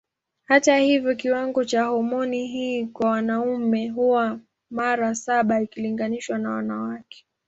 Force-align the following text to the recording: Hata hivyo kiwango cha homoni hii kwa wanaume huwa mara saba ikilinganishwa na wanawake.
Hata 0.45 0.77
hivyo 0.77 1.15
kiwango 1.15 1.63
cha 1.65 1.83
homoni 1.83 2.47
hii 2.47 2.85
kwa 2.85 3.09
wanaume 3.09 3.89
huwa 3.89 4.39
mara 4.71 5.15
saba 5.15 5.61
ikilinganishwa 5.61 6.37
na 6.37 6.49
wanawake. 6.51 7.25